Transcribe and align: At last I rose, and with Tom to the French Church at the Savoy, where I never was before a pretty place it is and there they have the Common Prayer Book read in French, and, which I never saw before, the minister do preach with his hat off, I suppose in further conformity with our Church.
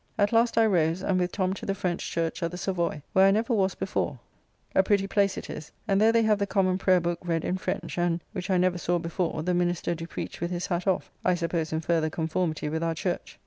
At 0.17 0.31
last 0.33 0.57
I 0.57 0.65
rose, 0.65 1.03
and 1.03 1.19
with 1.19 1.31
Tom 1.31 1.53
to 1.53 1.63
the 1.63 1.75
French 1.75 2.09
Church 2.09 2.41
at 2.41 2.49
the 2.49 2.57
Savoy, 2.57 3.03
where 3.13 3.27
I 3.27 3.29
never 3.29 3.53
was 3.53 3.75
before 3.75 4.17
a 4.73 4.81
pretty 4.81 5.05
place 5.05 5.37
it 5.37 5.47
is 5.47 5.71
and 5.87 6.01
there 6.01 6.11
they 6.11 6.23
have 6.23 6.39
the 6.39 6.47
Common 6.47 6.79
Prayer 6.79 6.99
Book 6.99 7.19
read 7.23 7.45
in 7.45 7.55
French, 7.59 7.99
and, 7.99 8.19
which 8.31 8.49
I 8.49 8.57
never 8.57 8.79
saw 8.79 8.97
before, 8.97 9.43
the 9.43 9.53
minister 9.53 9.93
do 9.93 10.07
preach 10.07 10.41
with 10.41 10.49
his 10.49 10.65
hat 10.65 10.87
off, 10.87 11.11
I 11.23 11.35
suppose 11.35 11.71
in 11.71 11.81
further 11.81 12.09
conformity 12.09 12.67
with 12.67 12.81
our 12.81 12.95
Church. 12.95 13.37